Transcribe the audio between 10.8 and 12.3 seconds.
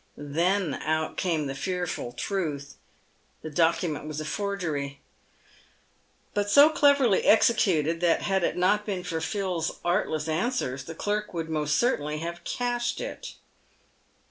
the clerk would most certainly